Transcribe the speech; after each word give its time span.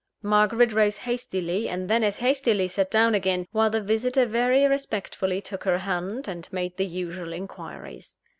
Margaret 0.23 0.73
rose 0.73 0.97
hastily, 0.97 1.69
and 1.69 1.87
then 1.87 2.03
as 2.03 2.17
hastily 2.17 2.67
sat 2.67 2.89
down 2.89 3.13
again, 3.13 3.45
while 3.51 3.69
the 3.69 3.83
visitor 3.83 4.25
very 4.25 4.65
respectfully 4.65 5.41
took 5.41 5.63
her 5.63 5.77
hand, 5.77 6.27
and 6.27 6.51
made 6.51 6.75
the 6.77 6.87
usual 6.87 7.31
inquiries. 7.31 8.17